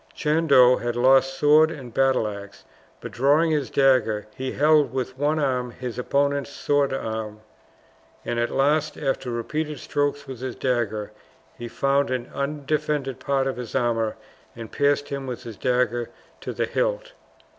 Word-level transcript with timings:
Chandos 0.15 0.81
had 0.81 0.95
lost 0.95 1.35
sword 1.35 1.69
and 1.69 1.93
battle 1.93 2.27
axe, 2.27 2.65
but 3.01 3.11
drawing 3.11 3.51
his 3.51 3.69
dagger, 3.69 4.25
he 4.35 4.53
held 4.53 4.91
with 4.91 5.15
one 5.15 5.37
hand 5.37 5.73
his 5.73 5.99
opponent's 5.99 6.49
sword 6.49 6.91
arm, 6.91 7.41
and 8.25 8.39
at 8.39 8.49
last, 8.49 8.97
after 8.97 9.29
repeated 9.29 9.79
strokes 9.79 10.25
with 10.25 10.39
his 10.39 10.55
dagger, 10.55 11.11
he 11.55 11.67
found 11.67 12.09
an 12.09 12.31
undefended 12.33 13.19
part 13.19 13.45
of 13.45 13.57
his 13.57 13.75
armour 13.75 14.15
and 14.55 14.71
pierced 14.71 15.09
him 15.09 15.27
with 15.27 15.43
his 15.43 15.55
dagger 15.55 16.09
to 16.39 16.51
the 16.51 16.65
hilt. 16.65 17.11